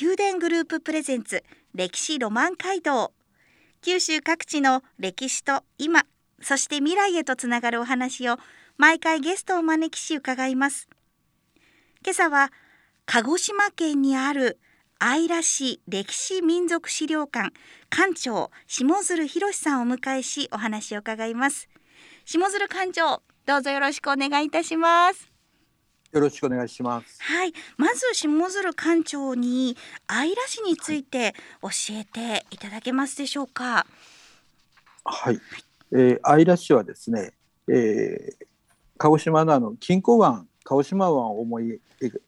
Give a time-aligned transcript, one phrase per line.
[0.00, 3.12] 宮殿グループプレゼンツ歴史ロマン街道。
[3.82, 6.06] 九州各地の歴史と今
[6.40, 8.38] そして未来へとつながるお話を
[8.78, 10.88] 毎回ゲストをお招きし伺います。
[12.02, 12.50] 今朝は
[13.04, 14.58] 鹿児島県にある
[14.98, 17.52] 愛ら市歴史民族資料館
[17.90, 21.68] 館長下鶴博さんをお迎えしお話を伺います。
[22.24, 25.31] 下鶴館長どうぞよろしくお願いいたします。
[26.12, 27.22] よろしくお願いします。
[27.22, 27.52] はい。
[27.78, 29.76] まず下鶴館長に
[30.06, 33.86] 愛ら市について教えていただけますでしょうか。
[35.04, 35.38] はい、はい、
[35.92, 37.32] えー、愛ら市はですね、
[37.66, 38.46] えー、
[38.98, 41.80] 鹿児島のあの金庫湾鹿児島湾を思い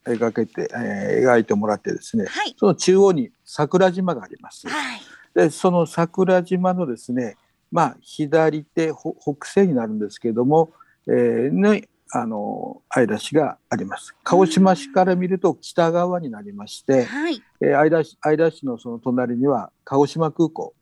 [0.07, 4.67] 描けて、えー、描いてもらってですね、はい、その中央に桜島があります。
[4.67, 5.01] はい、
[5.35, 7.37] でその桜島のですね、
[7.71, 10.73] まあ、左手北西になるんですけれども、
[11.07, 14.15] えー、にあの愛田市があります。
[14.23, 20.75] 鹿児島市から見ると北側になりまして、はい、えー、愛田市愛田市のその隣には鹿児島空港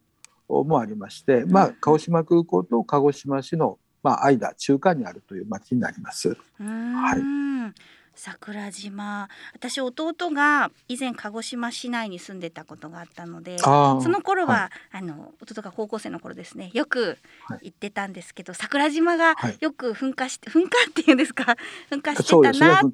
[0.48, 6.36] もありまして、まあ、鹿児島空港と鹿児島市のまあ、間中間にあるという町になります。
[6.58, 7.62] はい
[8.23, 9.28] 桜島。
[9.53, 16.70] 私弟が以前鹿児島市内に住んでたことがあったのでその頃は、はい、あの弟が高校生の頃ですね。
[16.73, 17.19] よく
[17.62, 21.56] 行ってたんですけど、はい、桜島がよく噴火して、 噴火っていうんですか？
[21.91, 22.91] 噴火してたなっ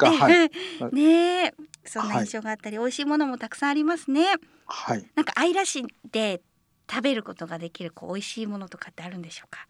[0.88, 0.90] て。
[0.96, 4.34] ね ねそんな印象があったり、美味しいものもたくさんありますね。
[4.64, 6.40] はい、なんか愛ら市で
[6.90, 9.66] 食べることができるこう美味しいものとかってあるんでしょうか？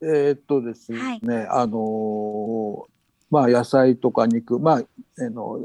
[0.00, 1.20] えー、っとですね、はい、
[1.50, 2.86] あの
[3.30, 4.82] まあ野菜とか肉、まあ、
[5.18, 5.60] あの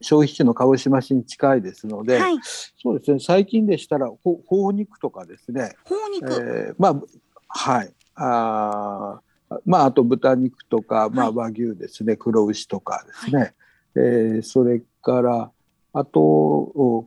[0.00, 3.20] 消費地の鹿児島市に近いですので、はい、そうですね。
[3.20, 5.74] 最近でしたらほほう肉とかですね。
[5.84, 7.02] ほう肉、えー、まあ
[7.48, 7.92] はい。
[8.16, 9.20] あ
[9.64, 13.54] まああと豚肉とか、まあ、和牛ですね、はい、黒牛とかですね、はい、
[13.96, 15.50] えー、それから
[15.92, 17.06] あと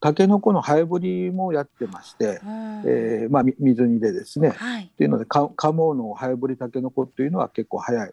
[0.00, 2.38] たけのこの早掘りもやってまして、
[2.84, 8.12] えーまあ、水煮でですね、はい、っていうのでか鴨の早掘りたけのこっていうのは結構早い。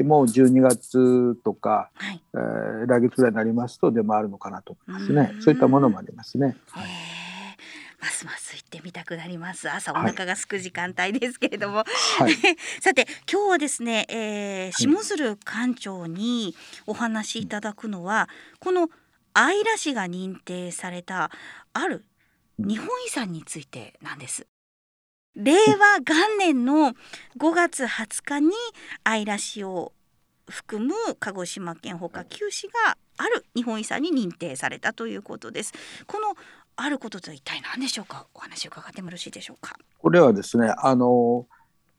[0.00, 5.34] えもう12月とか、はい、えー、来月ぐらいになりますと出回るのかなと思いますね。
[5.40, 6.56] そういったものもありますね。
[8.00, 9.70] ますます行ってみたくなります。
[9.70, 12.34] 朝お腹が空く時間帯ですけれども、はい、
[12.80, 16.54] さて今日はですね、えー、下鶴館長に
[16.86, 18.28] お話しいただくのは、
[18.60, 18.90] この
[19.34, 21.30] 愛ら市が認定された
[21.72, 22.04] ある
[22.58, 24.46] 日本遺産についてなんです。
[25.36, 26.94] 令和元年の
[27.38, 28.52] 5月20日に
[29.04, 29.92] 愛ら市を
[30.48, 35.74] 含む鹿児島県ほか九市がある日本遺産に認定されたということです。
[36.06, 36.34] この
[36.76, 38.26] あることとは一体何でしょうか？
[38.32, 39.76] お話を伺ってもよろしいでしょうか？
[39.98, 41.46] これはですね、あの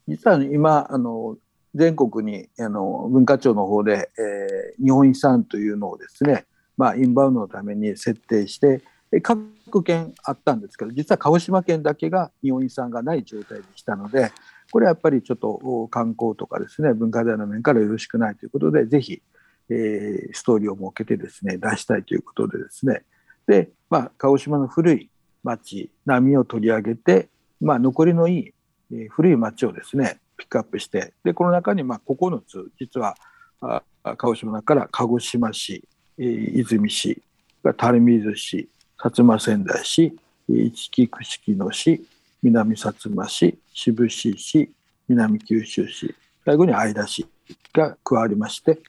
[0.08, 1.38] 実は今あの
[1.76, 8.82] 全国にあの文化庁の方で、えー、日本遺産というのをですね、まあ、インバウンドのために設定して
[9.22, 14.32] 各県あったんですけど実は鹿児島県だけが日本遺産がない状態でしたので
[14.72, 19.22] これはやっぱりちょっと観光とかですね文化財の面からよろしくないということでぜひ、
[19.70, 23.04] えー、ストーリーを設けてですね出したいということでですね。
[23.48, 25.10] で、まあ、鹿児島の古い
[25.44, 27.30] 町並みを取り上げて、
[27.62, 28.54] まあ、残りのいい、
[28.94, 33.16] え、古い町をですねピックアップしてでこの中にまあ9つ実は
[33.62, 35.88] あ鹿児島の中から鹿児島市
[36.18, 37.24] 出水市
[37.64, 40.16] 垂水市薩摩仙台市
[40.48, 42.08] 一木串木野市
[42.42, 44.72] 南薩摩市志布志市
[45.08, 47.28] 南九州市最後に相田市
[47.74, 48.80] が加わりまして、はい、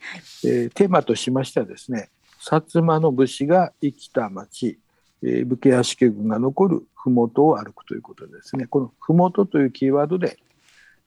[0.44, 2.08] えー、テーマとしましてはですね
[2.40, 4.78] 薩摩の武士が生きた町、
[5.22, 10.38] えー、武家屋敷群が残る麓を歩くということでですねこの麓というキーワードで、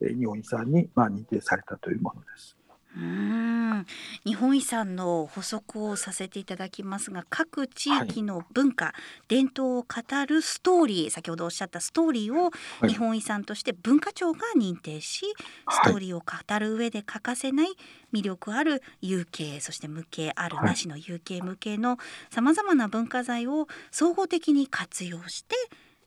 [0.01, 2.55] えー、日本遺産に、まあ、認定されたというものです。
[2.97, 3.85] うん。
[4.25, 8.93] 日本遺産の補足をさせていただきますが各地域の文化、はい、
[9.29, 9.85] 伝統を語
[10.27, 12.51] るストーリー先ほどおっしゃったストーリーを
[12.87, 15.25] 日本遺産として文化庁が認定し、
[15.65, 17.69] はい、ストーリーを語る上で欠かせない
[18.13, 21.97] 魅力ある有形そして無形あるなしの有形無形の
[22.29, 25.55] さまざまな文化財を総合的に活用して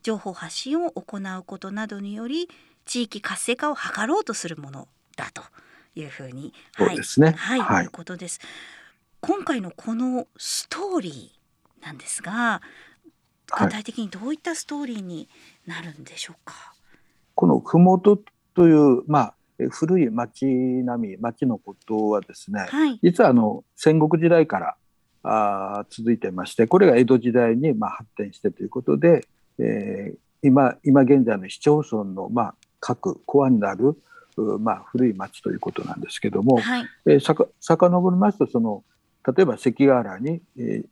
[0.03, 2.47] 情報発信を行うことなどにより
[2.85, 4.87] 地域活性化を図ろうとするもの
[5.17, 5.41] だと。
[5.95, 7.31] いうふうに、そうですね。
[7.37, 8.39] はい、はい、いうことです。
[9.21, 12.61] 今回のこのストーリーなんですが、
[13.59, 15.29] 具体的にどういったストーリーに
[15.67, 16.53] なるんでしょうか？
[16.53, 16.77] はい、
[17.35, 18.19] この麓
[18.55, 19.33] というまあ
[19.69, 24.75] 古い町並み町のことはですね、はい、実はあの戦国時代から
[25.23, 29.27] あ続いてましてこれが江戸時代にまあ発展してということで、
[29.59, 33.95] えー、今今現在の市町村のまあ各コアになる
[34.59, 38.83] まあ、古い町ということなんですけども、はい、えー、さか遡りますとその
[39.25, 40.83] 例えば関ヶ原に、え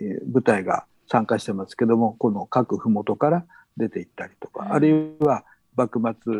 [0.00, 3.44] ー、部隊が参加してますけどもこの各麓から
[3.76, 5.44] 出ていったりとか、うん、あるいは
[5.76, 6.32] 幕末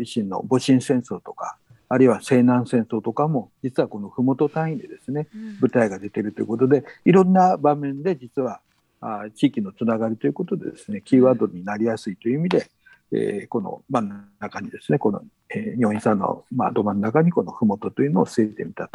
[0.00, 1.56] 維新の戊辰戦争とか
[1.88, 5.28] あるいは西南戦争とかも実はこの麓単位でですね、
[5.60, 8.60] 部隊が出ているということでいろんな場面で実は
[9.00, 12.70] あ地域のつながりということでですねキーワードになりやすいという意味で、
[13.12, 18.90] えー、この真ん中にですねこの、えー、日本遺産の、まあ、ど真ん中にこの麓というのを据えてみた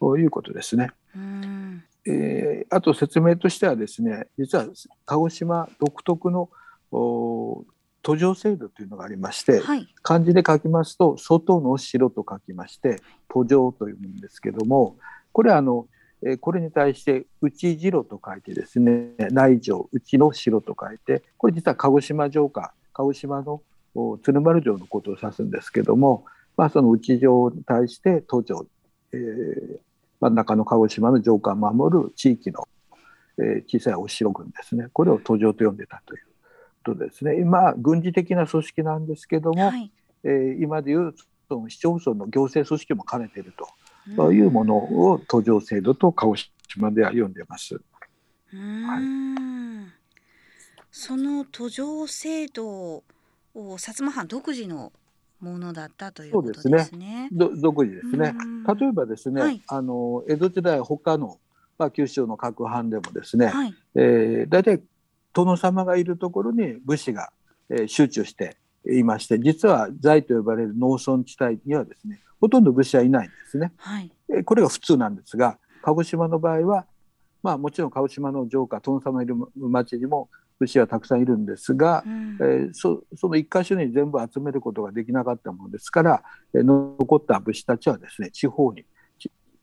[0.00, 0.90] ということですね。
[1.14, 4.66] うんえー、あと説明としてはですね実は
[5.06, 6.50] 鹿児島独特の
[6.90, 14.96] 途上制度というのがありまして、はい、漢字で書きますと外の城と書きまして途上というんですけども
[15.30, 15.86] これはあの
[16.40, 23.62] これに対して内城と書いてですね内城内の城と書いてこれ実は鹿児島城下鹿児島の
[24.22, 26.24] 鶴丸城のことを指すんですけども、
[26.56, 28.66] まあ、その内城に対して都城、
[29.12, 29.78] えー、
[30.20, 32.66] 真ん中の鹿児島の城下を守る地域の、
[33.38, 34.88] えー、小さいお城群ですね。
[34.92, 36.24] これを都城と呼んでたという
[36.84, 37.38] とですね。
[37.38, 39.90] 今軍事的な組織なんですけども、はい、
[40.24, 41.14] えー、今でいう
[41.48, 43.52] その市町村の行政組織も兼ねている
[44.16, 47.74] というものを途上制度と鹿児島では読んでます。
[47.74, 47.80] は
[49.00, 50.01] い、
[50.92, 53.02] その途上制度を
[53.54, 54.92] 薩摩藩独自の
[55.40, 56.78] ものだったということですね。
[56.78, 57.28] そうですね。
[57.32, 58.34] 独自ですね。
[58.78, 61.38] 例えばですね、はい、あの江戸時代他の
[61.78, 64.82] まあ九州の各藩でもですね、はい、えー、大体
[65.32, 67.32] 殿様がいるところに武士が、
[67.70, 73.72] えー、集中していまして実は財と呼ばれる農村地帯にはですねほとんど武士はいないんですね。
[73.78, 76.84] はい、えこれが普通なんですが鹿児島の場合は
[77.42, 80.28] まあもちろん鹿児島の城下殿様いる町にも
[80.62, 86.22] 武士はたくさんいるんですが、うん、えー、そその一箇所に全部集めることができなかったものですから、
[86.54, 88.84] えー、残った武士たちはですね地方に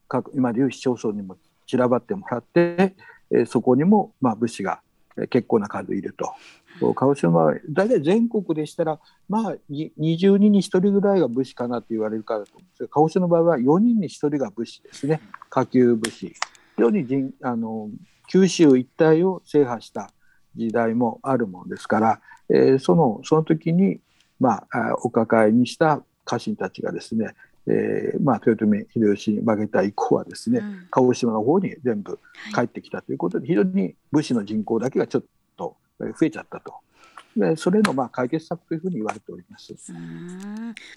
[0.09, 2.95] 各今でいう市町村にも散らばってもらって、
[3.31, 4.81] えー、そこにもまあ武士が
[5.29, 6.33] 結構な数いると。
[6.95, 15.19] 鹿児島は大体全国でしたら、まあ、20人に1人ぐらいが武士かなと言われるからと思うんですが鹿児島の場合は4人に1人が武士ですね。
[15.49, 16.27] 下級武士。
[16.27, 16.35] 非
[16.77, 17.89] 常に人あの
[18.29, 20.11] 九州一帯を制覇した
[20.55, 23.99] 時代もあるものですから、えー、そのその時に、
[24.39, 27.35] まあ、お抱えにした家臣たちがですね
[27.67, 32.19] えーまあ、豊臣秀吉に負けた以降はですね、うん、鹿児島の方に全部
[32.55, 35.23] 帰ってきたということで、はい、非常に武士の人口だけがちょっ
[35.55, 36.73] と増えちゃったと。
[37.37, 39.73] でそれのまあ解決策というふうに言われております。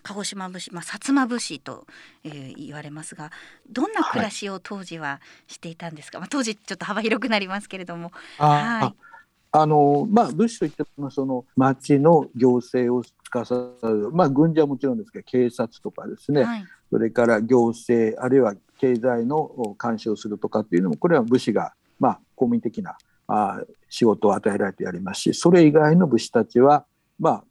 [0.02, 1.86] 鹿児島武士、まあ、薩摩武士と、
[2.24, 3.30] えー、言われますが
[3.70, 8.12] どんな暮らしを当時はしていたんですか、はい、まあ、当時ちょっと幅広くなりますけれども。
[8.38, 9.11] はい、
[9.54, 22.96] あのまあ、武士といってもその町の行政を司る、まあ、軍事はもちろんですけど警察とかですね、はい、それから行政あるいは経済の監視をするとかっていうのもこれは武士が、まあ、公民的な
[23.28, 23.60] あ
[23.90, 26.86] 仕事を与えられてやりますしそれ以外の武士たちは、
[27.18, 27.44] まあ、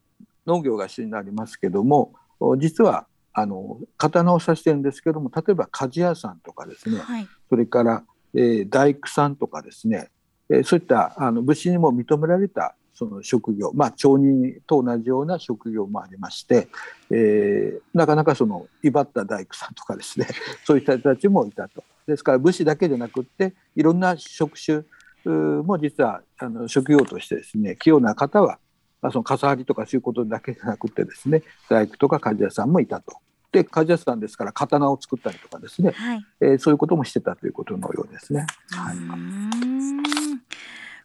[0.47, 2.13] 農業が主になりますけども
[2.57, 10.09] 実はあの刀を刺してるんですけども例えば鍛冶屋さんとかですね、はい、それから、えー、大工さんとかですね、
[10.51, 16.67] えー、そういったあの武士にも認められたその職業、まあ、町人と同じような職業もありまして、
[17.09, 20.27] えー、なかなかその威張った大工さんとかですね
[20.65, 21.83] そういった人たちもいたと。
[22.05, 24.83] ですから武士だけでなくっていろんな職種
[25.25, 28.59] も実はあの職業としてですね器用な方は、
[29.01, 33.17] まあ、その傘張りとかそういうことだけじゃなくてですね大工とか鍛冶屋さんもいたと。
[33.51, 38.45] で鍛冶屋さんですから刀を作ったりとかですね、はい、えー、そういうこともしてたということのようですね。
[38.69, 40.10] はい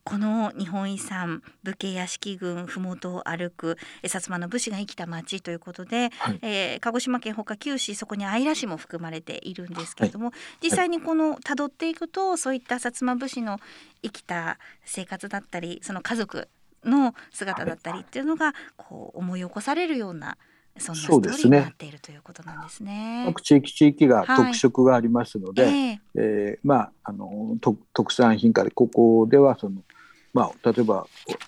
[0.07, 13.59] この日本遺産武家屋敷郡麓を歩く薩摩の武士が生きた町ということで、はい、えー、鹿児島県ほか九市そこに姶良市も含まれているんですけれども、はい、実際にこの辿っていくとそういった薩摩武士の
[14.03, 16.49] 生きた生活だったりその家族
[16.85, 20.39] の姿だったりっていうのがこう思い起こされるような
[20.79, 23.25] そんなストーリーになっているということなんですね。
[23.27, 27.57] 各地域地域が特色がありますので、はい、えー、えー、まああの
[27.93, 29.83] 特産品からここではその
[30.37, 31.07] まあ、例えば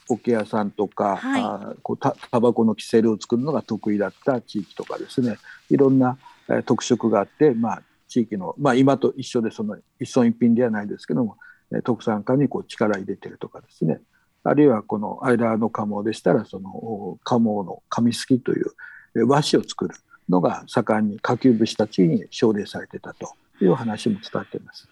[0.09, 5.37] 桶屋さんとか、はい、あこうたタバコのキセルを作るのが得意だった地域とかですね。
[5.69, 6.17] いろんな、
[6.49, 11.37] えー、特色があって、まあ、地域の、まあ、今と一緒でその一村一品ではないですけども、
[11.85, 14.01] 特産化にこう力入れてるとかですね。
[14.43, 19.95] あるいはこの間の鴨でしたらその鴨の紙すきという和紙を作る
[20.31, 24.89] のが盛んに下級武士たちに奨励されてたという話も伝わっています。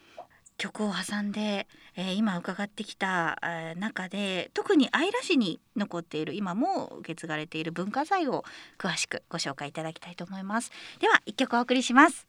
[0.58, 8.44] 曲を挟んで、えー、今伺ってきた、えー、中で特に姶良市に残っている今も受け継がれている文化財を
[8.78, 10.70] 詳しくご紹介いただきたいと思います。
[11.00, 12.26] では一曲お送りします。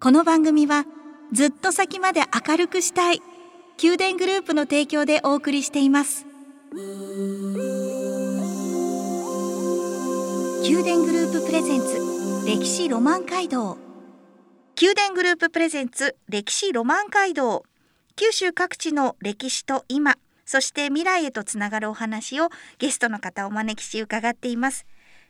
[0.00, 0.84] この番組は
[1.32, 3.22] ずっと先まで明るくしたい
[3.82, 6.26] 宮殿グループの提供でお送りしています。
[10.62, 12.03] 宮殿グループプレゼンツ
[12.46, 13.78] 歴史ロマン街道。
[14.78, 17.64] 宮殿グループプレゼンツ歴史ロマン街道。
[18.16, 24.84] 九州各地の歴史と今そして未来へとつながるお話をゲストの方をお招きし伺っています。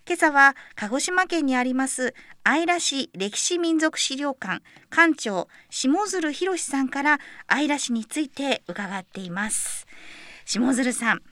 [0.09, 9.87] 今朝は鹿児島県にあります姶良市歴史民族資料館館長下鶴博さんから姶良市について伺っています。
[10.47, 11.23] 下鶴さん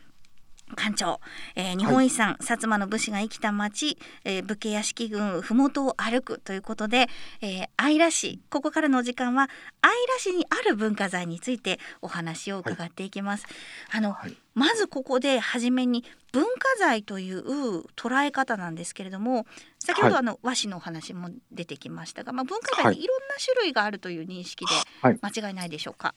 [0.77, 1.21] 館長、
[1.55, 7.09] えー、日本遺産、はい、薩摩の武士が生きた町、えー、武家屋敷群麓を歩くということで、
[7.41, 9.49] えー、姶良市ここからの時間は
[9.81, 9.93] 姶
[10.31, 13.47] 良市にある文化財についてお話を伺っていきます。
[13.89, 16.51] はい、あの、はい、まずここで初めに文化
[16.81, 19.47] 財という捉え方なんですけれども
[19.79, 23.07] 先ほどあの和紙のお話も出てきましたが、まあ、文化財にい。
[23.07, 26.15] ろんな種類があるという認識で間違いないでしょうか？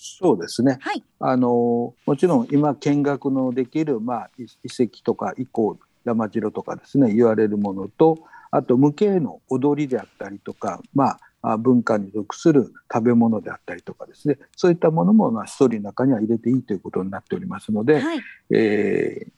[0.00, 8.20] そうですね、はい、あのもちろん今見学のできる、まあ、遺跡とか遺構山城とかですね言われるものと
[8.52, 18.20] あと無形の踊りであったりとか、まあ、文化に属する食べ物であったりとかですねそういったものも、まあ、ストーリーの中には入れていいということになっておりますので、はい、
[18.54, 19.30] えー、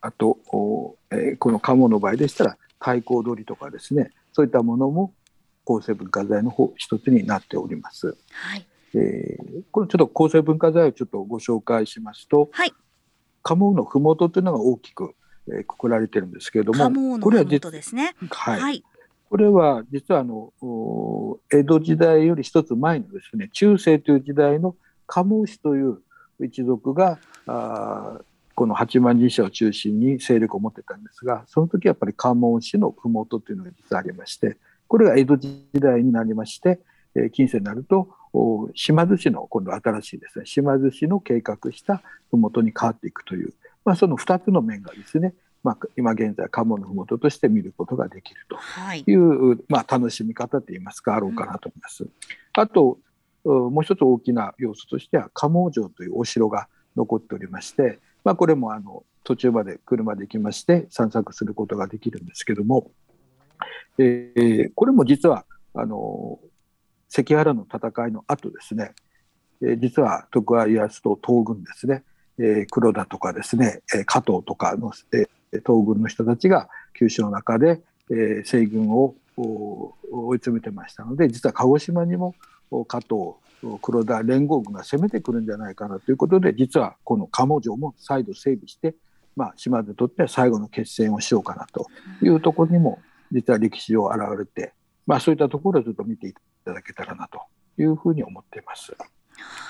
[0.00, 0.38] あと、
[1.10, 5.12] えー、この鴨の場合でしたら太鼓踊りとかですねそういったものも
[5.64, 8.16] 構成文化財の方一つになっております。
[8.30, 12.72] はいえー、これちょっと構成文化財をちょっとご紹介しますと、はい、
[13.42, 15.14] カモの麓というのが大きく、
[15.48, 18.14] えー、くくられてるんですけれども、これは実ですね。
[18.30, 18.60] はい。
[18.60, 18.84] はい、
[19.28, 20.52] これは実はあの
[21.52, 25.98] 江戸時代より一つ前のですね中世という時代のカモ氏という
[26.40, 28.20] 一族があ
[28.54, 36.78] この八幡神社を中心に勢力を持ってたんですがその時やっぱり関門氏の麓というのが実はありましてこれが江戸時代になりまして、
[37.16, 38.08] えー、近世になると
[38.74, 43.54] 島津市の今度新しいですね島津市の計画した麓に変わっていくという、
[43.84, 48.56] まあ、その2つの面がですね、まあ、今現在鴨の麓として見ることができると
[49.10, 52.04] いう、はい、まあ、楽しみ方といいますかあろうかなと思います。
[52.04, 52.10] うん、
[52.54, 52.98] あと
[53.44, 56.66] もう一つ大きな要素としては鴨城というお城が
[56.96, 62.90] 残っておりまして、まあ、これもあの途中まで車で行きまして散策することができるんですけども、
[63.98, 65.44] えー、これも実は
[65.74, 66.38] あの
[67.14, 68.92] 関原の戦いの後ですね、
[69.62, 72.02] え、実は徳川家康と東軍ですね、
[72.40, 77.80] え、黒田とかですね、え、加藤とかの、え、東軍の人たちが九州の中で、
[78.10, 82.34] え、西軍を追い詰めてましたので実は鹿児島にも
[82.86, 83.34] 加藤
[83.80, 88.94] 黒田連合軍が攻めてくるんじゃないかなということで実はこの鴨城も再度整備して、
[89.36, 91.86] まあ、島にとっては最後の決戦をしようかなと
[92.22, 93.00] いうところにも
[93.32, 94.72] 実は歴史上現れて、
[95.06, 96.34] まあ、そういったところをちょっと見てい
[96.64, 97.42] ただけたらなと
[97.78, 98.96] いうふうに思っています。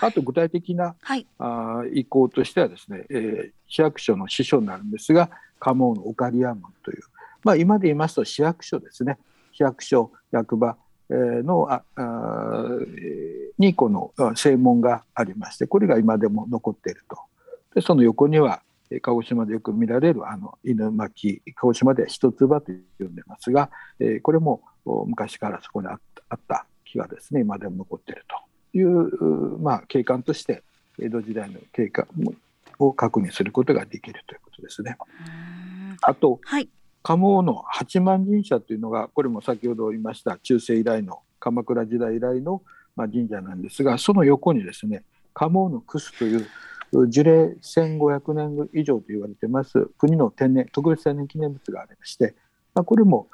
[0.01, 7.03] あと具体的な、はい、あ意向としてはですね、えー、市役所の支所になるんですが鴨のオカリア門という、
[7.43, 9.19] まあ、今で言いますと市役所ですね。
[9.53, 10.77] 市役所役場
[11.11, 12.65] のああ
[13.59, 17.19] にこの正門がありましてこれが今でも残っていると。
[17.75, 18.63] でその横には
[19.01, 23.71] 鹿児島でよく見られるあの犬巻鹿児島では一つ葉と呼んでますが、
[24.01, 24.63] えー、これも
[25.07, 26.01] 昔からそこにあっ
[26.49, 28.25] た木がですね今でも残っている
[28.73, 30.63] という、まあ、景観として
[30.99, 32.07] 江戸時代の景観
[32.79, 34.97] を確認することができるということですね。
[36.03, 36.69] あと、はい、
[37.03, 42.63] 鴨の八幡神社というのがこれも先ほど言いました中世以来の鎌倉時代以来の、
[42.97, 46.47] まあ、神社なんですがその横にですね鴨の楠という
[47.09, 52.35] 樹齢1500年以上と言われてます国の天然特別天然記念物がありまして、
[52.75, 53.29] まあ、これも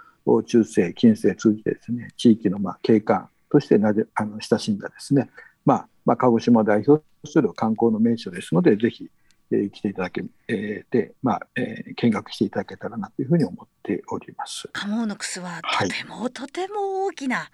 [0.47, 5.31] 中世近世通じてですね地域のまあ景観としてなであの親しんだですね、
[5.65, 9.11] まあ、まあ鹿児島を代表する観光の名所ですのでぜひ、
[9.51, 14.69] えー、来ていただけ、えー、で、まあえー、見学していただけたらなというふうに思っております。
[14.73, 17.51] 鴨の楠はとても、はい、とても大きな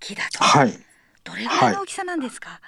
[0.00, 0.72] 木だと、はい、
[1.22, 2.60] どれぐらいの大きさなんですか、はい、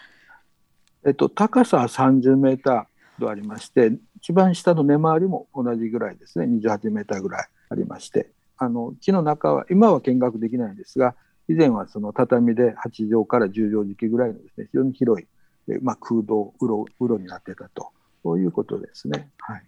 [1.05, 6.47] えっと、高さは30メーターとありまして一番下の根回りも同じぐらいですね。
[6.47, 8.31] 28メーターぐらいありまして。
[8.59, 11.17] あの木の中は今は見学できないんですが
[11.49, 15.27] 以前はその畳で8畳から10畳敷きぐらいのですね非常に広い、
[15.69, 17.91] えまあ、空洞風呂風呂になってたと。
[18.23, 19.31] そういうことですね。
[19.39, 19.63] はい、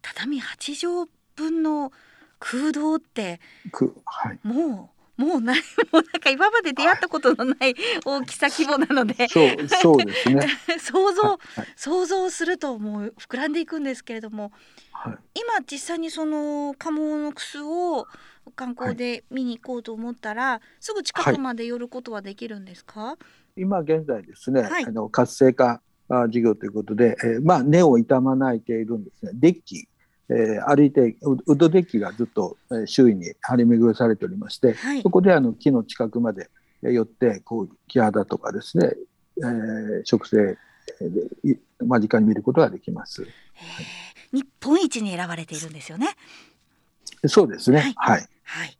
[0.00, 1.92] 畳8畳分の
[2.38, 5.58] 空洞ってく、はい、もうもうなも
[5.92, 7.74] うなんか今まで出会ったことのない
[8.06, 10.48] 大きさ規模なので、そうそうですね。
[10.80, 11.38] 想像、はい、
[11.76, 14.50] 想像するともう膨らんでいくんですけれども、
[14.92, 18.06] はい、今実際にその鴨のくすを
[18.56, 23.18] 観光で見に行こうと思ったら、はい、すぐ近くまで寄ることはできるんですか、
[23.56, 25.82] 今現在ですね、あの活性化
[26.30, 29.32] 事業ということで、えー、まあ根を傷まない程度にですね。
[29.34, 29.86] デッキ
[30.30, 32.56] えー、歩いてウッドデッキがずっと
[32.86, 36.48] 周囲に張り巡らされておりまして、はい、そこであの木の近くまで
[36.82, 38.92] 寄ってこう木肌とかですね、
[39.38, 40.56] えー、植生
[41.00, 43.26] で間近に見ることができます、
[44.32, 46.16] 日本一に選ばれているんですよね。
[47.26, 47.80] そうですね。
[47.80, 47.94] はい。
[47.96, 48.28] はい。
[48.44, 48.78] はい、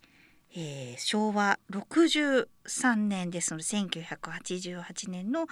[0.57, 5.47] えー、昭和63年ですので1988年の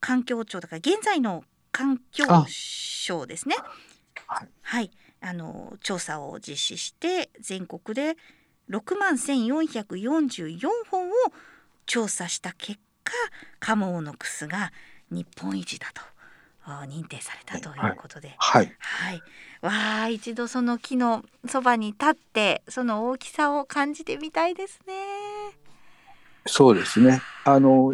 [0.00, 3.56] 環境庁だから現在の環境省ですね。
[4.26, 4.90] はい、はい、
[5.20, 8.16] あの調査を実施して全国で
[8.70, 11.12] 6万1444本を
[11.86, 13.12] 調査した結果
[13.58, 14.72] カモのクスが
[15.10, 16.02] 日本一だと
[16.86, 19.22] 認定されたということで、はい、はい、
[19.60, 24.94] わあ一度その木のそばに立ってその大きさを感じてみたいですね。
[26.46, 27.20] そうですね。
[27.44, 27.92] あの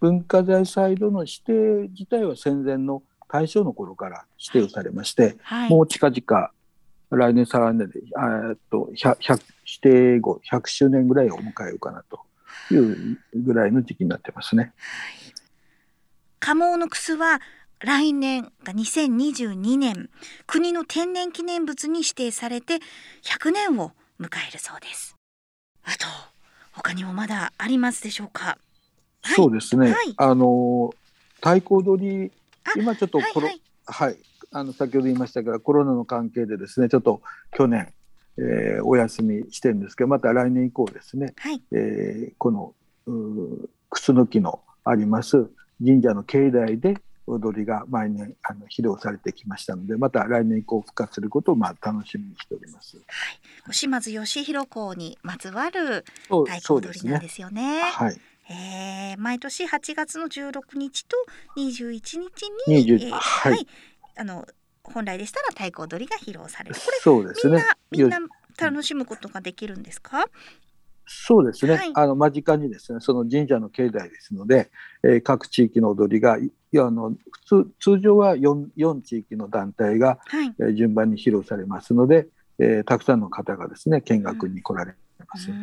[0.00, 3.02] 文化財サイドの指定自体は戦前の
[3.34, 6.50] 大正の頃から指定をされまして、はい、もう近々
[7.10, 8.02] 来年再来年でっ
[8.70, 9.02] と指
[9.82, 12.20] 定後100周年ぐらいを迎えようかなと
[12.72, 14.72] いうぐらいの時期になってますね。
[16.40, 17.40] はい、のくすは
[17.80, 20.10] 来年が2022年
[20.46, 22.74] 国の天然記念物に指定されて
[23.24, 25.16] 100年を迎えるそうです。
[25.82, 26.06] あと
[26.70, 28.58] 他にもまだありますでしょうか？
[29.22, 29.90] はい、そうですね。
[29.90, 30.94] はい、あの
[31.38, 32.30] 太鼓踊り
[32.76, 34.16] 今ちょっとこの、はい、はい、
[34.52, 37.22] あの先ほど言いましたがコロナの関係でですねちょっと
[37.52, 37.92] 去年、
[38.38, 42.74] えー、お休みしてるんですけどまた来年以降ですね、はい、えー、この
[43.90, 45.50] 楠木のあります
[45.84, 46.96] 神社の境内で
[47.26, 52.98] 踊りが毎年あの披露されてきましたのでまた来年以降復活することをまあ楽しみにしております。
[52.98, 53.02] は
[53.70, 57.80] い、島津義弘公にまつわる太鼓踊りなんですよね。
[57.80, 58.20] はい。
[58.48, 61.16] えー、毎年8月の16日と
[61.56, 62.18] 21日
[62.66, 63.66] に、えー、はい、はい、
[64.16, 64.46] あの
[64.82, 66.74] 本来でしたら太鼓踊りが披露される。
[66.74, 67.64] これそうですね。
[67.90, 70.26] みんなみんな楽しむことができるんですか？
[71.06, 74.70] そうですね、はい、あの間近にですねその神社の境内ですので、
[75.02, 77.12] えー、各地域の踊りがいやあの
[77.46, 82.28] 普通通常は 4, 4地域の団体が、はい、えー、順番に披露されますので、
[82.58, 84.94] えー、たくさんの方がですね見学に来られ
[85.28, 85.58] ます、はい、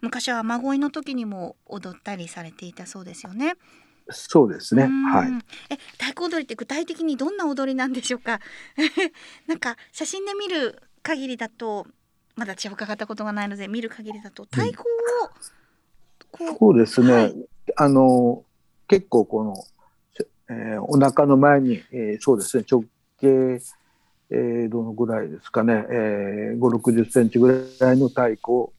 [0.00, 3.54] 昔は雨乞いの時にも踊ったりされていたそうですよね。
[4.10, 4.82] そうですね。
[4.82, 5.32] はい。
[5.70, 8.40] え、太鼓踊りって具体的にどんな踊りなんでしょうか？
[9.48, 11.86] なんか写真で見る限りだと
[12.36, 14.82] まだ私は伺ったことがないので見る限りだと太鼓
[16.40, 18.44] を、うん、そうですね、はい、あの
[18.88, 19.54] 結構この、
[20.48, 22.84] えー、お腹の前に、えー、そうですね直
[23.20, 23.60] 径、
[24.30, 28.72] えー、どのぐらいですかね、えー、5 6 0センチぐらいの太鼓を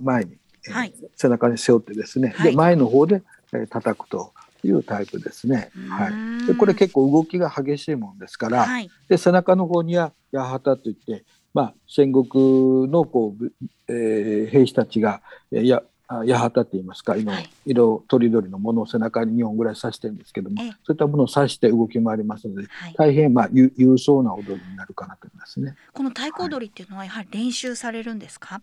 [0.00, 0.38] 前に、
[0.70, 4.32] はい、背中に背負ってですね、はい、で前の方で、えー、叩くと。
[4.64, 5.72] いうタイプですね。
[5.88, 6.08] は
[6.44, 6.46] い。
[6.46, 13.52] でこれ結構動きが激しいもんですから、はい、で背中の方には八幡といってまあ、戦国のこう、
[13.88, 15.82] えー、兵士たちがや
[16.20, 17.16] 八幡って言いますか。
[17.16, 17.34] 今、
[17.66, 25.74] 色とりどりのものを背中に2本ぐらい刺してるんですけども、そういったものを刺して動き回りますので、はい、大変まあ勇壮な踊りになるかなと思いますね。
[25.92, 28.62] この太鼓踊りっていうのはやはり練習されるんですか、はい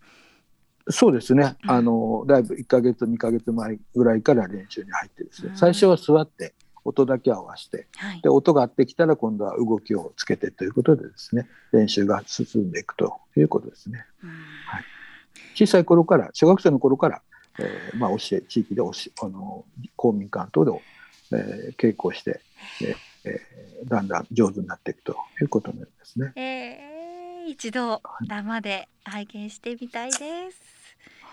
[0.88, 14.04] そうですね、うん、あのだいぶ1か月2か月前ぐらいから練習に入ってですね、最初は座って音だけ合わせて、はい、で音が合ってきたら今度は動きをつけてということでですね練習が進んでいくということですね。
[14.66, 14.84] はい、
[15.54, 17.22] 小さい頃から小学生の頃から、
[17.58, 19.64] えーまあ、教え地域で教あの
[19.96, 20.72] 公民館等で、
[21.32, 22.40] えー、稽古して、
[23.24, 26.32] えー、だんだん上手になっていくということになりますね。
[26.36, 30.60] えー、一度生で拝見してみたいです。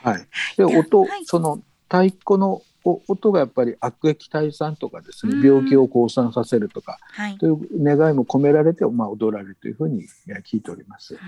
[0.03, 0.27] はい。
[0.57, 10.05] で音、はい、その太鼓の音がやっぱり悪液退散とかですね病気を降参させるとか、はい、という願いも込められて、まあ、踊られるというふうに
[10.45, 11.19] 聞いております、うん、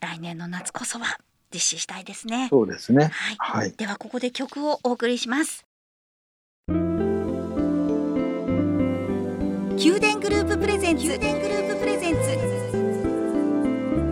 [0.00, 1.18] 来年の夏こそは
[1.52, 2.48] 実施したいですね。
[2.50, 3.10] そうですね。
[3.12, 3.36] はい。
[3.38, 5.64] はい、ではここで曲をお送りします。
[9.76, 11.04] 宮殿グループプレゼンツ。
[11.04, 12.20] 宮殿グループプレゼンツ。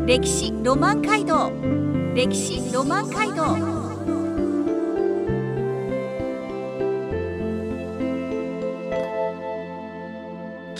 [0.06, 1.50] 歴史ロマン街道。
[2.14, 3.74] 歴史ロマン街道。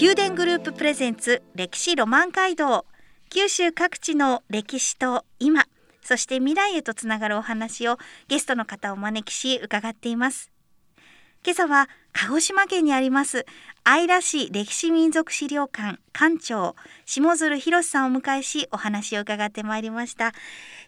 [0.00, 2.84] 宮殿グループプレゼンツ歴史ロマン街道
[3.30, 5.66] 九州各地の歴史と今
[6.04, 10.52] そして未来へとつながるお話をゲストの方をお招きし伺っています。
[11.44, 13.44] 今朝は鹿児島県にあります
[13.82, 20.32] 愛良市歴史民族資料館館長下鶴博さんをお迎えしお話を伺ってまいりました。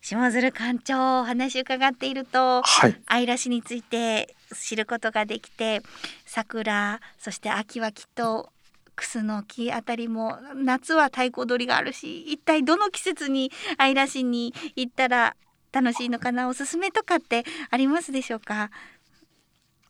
[0.00, 5.82] 下鶴館長お話を伺っていると、はい、愛良市について知ることができて
[6.24, 8.48] 桜そして秋はきっと
[8.96, 15.36] クスの木あたりも夏は太鼓踊りがあるし一体どの季節に愛良市に行ったら
[15.72, 18.70] 楽しいのかなおすすめとかってありますでしょうか？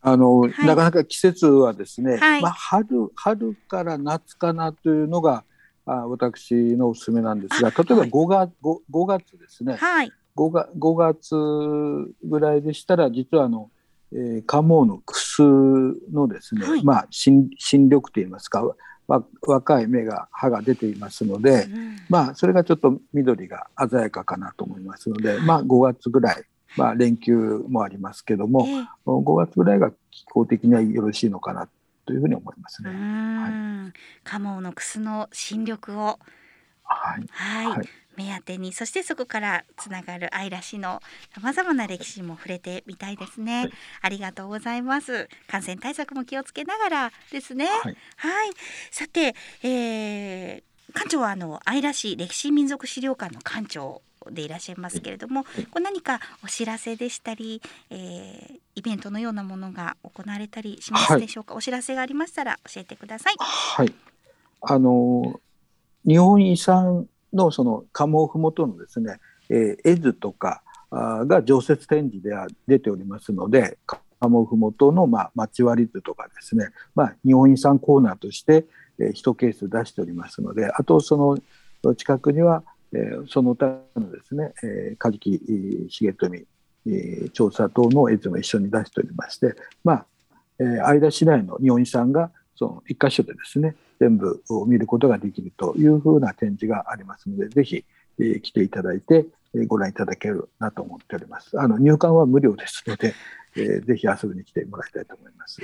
[0.01, 5.43] あの、はい、なかなか季節はですね、はい、まあ、春春から夏かなというのが
[5.85, 11.35] あ私のおすすめなんですが例えば5月 ,5 5月ですね、はい、5, が5月
[12.23, 13.71] ぐらいでしたら実はあの、
[14.11, 15.41] えー、カモのクス
[16.11, 18.63] のですね、はい、まあ新新緑といいますか
[19.07, 26.43] わ若い芽が葉が出ていますので、うん、まあそれがちょっと緑が鮮やかかなと思いますので、まあ5月ぐらい
[26.77, 31.67] まあ、連休もありますけども、えー、5月ぐらいが気候的にはよろしいのかな
[32.05, 32.89] というふうに思いますね。
[32.89, 33.93] はい、
[34.23, 36.19] カモのクスの新緑を。
[36.83, 41.01] はい、はい、目当てにそしてそこからつながる愛らしの
[41.33, 45.29] さまざまな歴史も触れてみたいですね、はい、ありがとうございます。
[45.47, 47.67] 感染対策も気をつけながらですね。
[47.67, 47.95] はい、
[48.91, 54.01] さて、えー、館長はあの愛らしい歴史民族資料館の館長
[54.31, 63.35] でいらっしゃいますけれども、こう何かお知らせでしたり、えー、イベントのようなものが行われたりしますでしょうか、はい、お知らせがありましたら教えてください。
[63.39, 63.93] はい、
[64.61, 65.39] あの
[66.05, 73.77] 日本遺産のその鴨ふもとのですね、えー、絵図とかあが常設展示では出ておりますので
[74.19, 78.65] 鴨ふもとの、まあ、町割り図とかですね、まあ、日本遺産コーナーとして、
[78.99, 81.17] えー、1ケース出しておりますのであとそ
[81.83, 82.63] の近くには
[82.93, 90.05] えー、その他のですね、えー、梶木重富、えー、調査等の絵図も一緒に出しておりまして、まあ
[90.59, 97.83] えー、相田市内の日本遺産がその一箇所でですね全部を見ることができるというふうな展示がありますのでぜひ、
[98.19, 101.59] えー、来ていただいて、えー、ご覧いただけるなと思っております。
[101.59, 103.13] あの入館は無料ですので、
[103.55, 105.61] えー、ぜひ遊びに来てもらいたいと思います。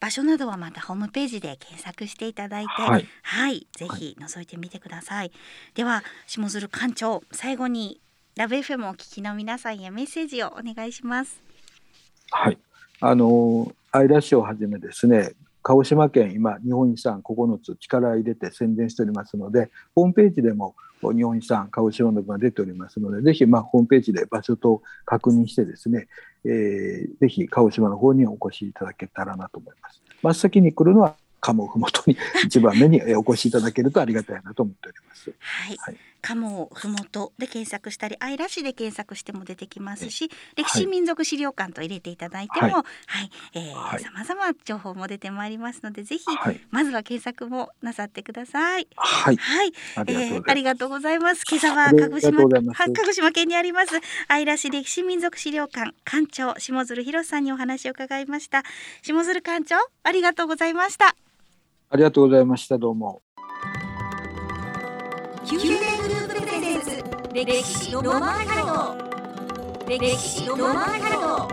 [0.00, 5.18] 場所などはまたホームページで検索していただいて、はい、はい、ぜひ覗いてみてください。
[5.18, 5.32] はい、
[5.74, 8.00] では下鶴館長、最後に
[8.36, 11.40] ラブ FM をお聞きの皆さんへメッセージをお願いします。
[12.30, 12.58] はい、
[13.00, 15.32] あの愛ら市をはじめですね、
[15.64, 26.06] 鹿児島県今日本遺産9つ力入れて宣伝しておりますのでホームページでも日本遺産鹿児島の分が出ておりますのでぜひまあホームページで場所と確認してですね、
[26.44, 30.02] えー、ぜひ鹿児島の方にお越しいただけたらなと思います。
[30.22, 35.30] 真っ先に来るのは鴨ふもとに一番目にお越しいただけるとありがたいなと思っております。
[35.40, 48.88] はい、はい鴨ふもとで検索したり愛らしで検索しても出てきますし、歴史民族資料館と入れていただいても、はい、はい、えー、はい、様々情報も出てまいりますので、ぜひ、はい、まずは検索もなさってください。
[48.96, 49.72] はい、はい、
[50.06, 51.44] えー、ありがとうございます。
[51.46, 58.62] 今朝は鹿児島鹿児島県にあります愛らし歴史民族資料館館長下鶴博さんにお話を伺いました。
[59.02, 61.14] 下鶴館長、ありがとうございました。
[61.90, 62.78] ありがとうございました。
[62.78, 63.20] どうも。
[65.46, 67.04] 宮殿グループプレゼンツ
[67.34, 68.96] 歴史ロマン街道
[69.86, 71.48] 歴史ロマン街道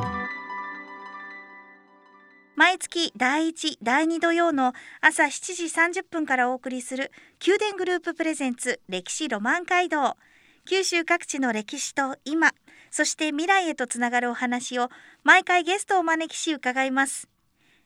[2.56, 7.12] 毎月第1第2土曜の朝7時30分からお送りする
[7.46, 10.16] 宮殿グループプレゼンツ歴史ロマン街道
[10.64, 12.54] 九州各地の歴史と今
[12.92, 14.88] そして未来へとつながるお話を
[15.26, 17.28] 毎回ゲストをお招きし伺います。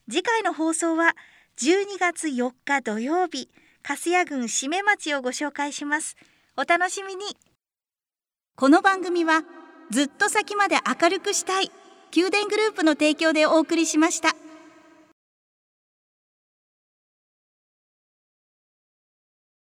[0.07, 1.15] 次回の放送は
[1.57, 3.49] 12月4日土曜日。
[3.87, 6.17] 粕谷郡締め町をご紹介します
[6.57, 7.21] お楽しみに
[8.55, 9.43] この番組は
[9.91, 11.69] ずっと先まで明るくしたい
[12.15, 14.29] 宮殿グループの提供でお送りしました。